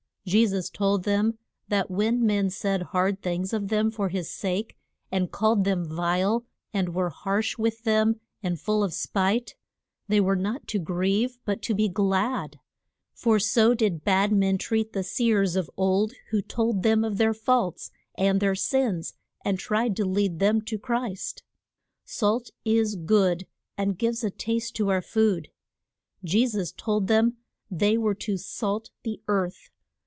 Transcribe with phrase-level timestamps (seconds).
[0.23, 1.39] Je sus told them
[1.69, 4.77] that when men said hard things of them for his sake,
[5.11, 9.55] and called them vile, and were harsh with them and full of spite,
[10.07, 12.59] they were not to grieve but to be glad.
[13.15, 17.33] For so did bad men treat the seers of old who told them of their
[17.33, 21.41] faults and their sins and tried to lead them to Christ.
[22.05, 25.49] Salt is good, and gives a taste to our food.
[26.23, 27.37] Je sus told them
[27.71, 29.71] they were to salt the earth.